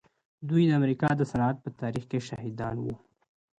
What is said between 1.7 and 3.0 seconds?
تاريخ کې شاهدان وو.